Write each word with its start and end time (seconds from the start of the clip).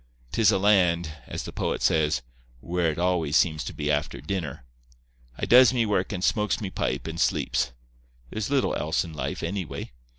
'Tis 0.31 0.51
a 0.51 0.57
land, 0.57 1.11
as 1.27 1.43
the 1.43 1.53
poet 1.53 1.79
says, 1.83 2.23
"Where 2.59 2.89
it 2.89 2.97
always 2.97 3.37
seems 3.37 3.63
to 3.65 3.71
be 3.71 3.91
after 3.91 4.19
dinner." 4.19 4.63
I 5.37 5.45
does 5.45 5.75
me 5.75 5.85
work 5.85 6.11
and 6.11 6.23
smokes 6.23 6.59
me 6.59 6.71
pipe 6.71 7.05
and 7.05 7.19
sleeps. 7.21 7.71
There's 8.31 8.49
little 8.49 8.73
else 8.73 9.03
in 9.05 9.13
life, 9.13 9.43
anyway. 9.43 9.91